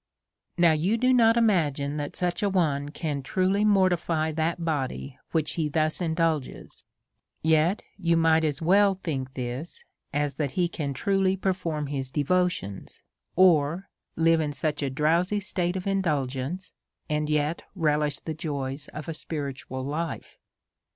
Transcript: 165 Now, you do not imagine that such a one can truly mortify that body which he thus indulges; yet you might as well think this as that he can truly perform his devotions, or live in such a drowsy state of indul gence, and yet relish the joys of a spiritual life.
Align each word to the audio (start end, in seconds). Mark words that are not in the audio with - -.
165 0.55 0.61
Now, 0.63 0.83
you 0.91 0.97
do 0.97 1.13
not 1.15 1.37
imagine 1.37 1.97
that 1.97 2.15
such 2.15 2.41
a 2.41 2.49
one 2.49 2.89
can 2.89 3.21
truly 3.21 3.63
mortify 3.63 4.31
that 4.31 4.65
body 4.65 5.19
which 5.29 5.51
he 5.53 5.69
thus 5.69 6.01
indulges; 6.01 6.83
yet 7.43 7.83
you 7.99 8.17
might 8.17 8.43
as 8.43 8.63
well 8.63 8.95
think 8.95 9.35
this 9.35 9.83
as 10.11 10.33
that 10.37 10.53
he 10.53 10.67
can 10.67 10.95
truly 10.95 11.37
perform 11.37 11.85
his 11.85 12.09
devotions, 12.09 13.03
or 13.35 13.91
live 14.15 14.41
in 14.41 14.53
such 14.53 14.81
a 14.81 14.89
drowsy 14.89 15.39
state 15.39 15.75
of 15.75 15.83
indul 15.83 16.25
gence, 16.25 16.71
and 17.07 17.29
yet 17.29 17.61
relish 17.75 18.19
the 18.21 18.33
joys 18.33 18.87
of 18.87 19.07
a 19.07 19.13
spiritual 19.13 19.83
life. 19.85 20.35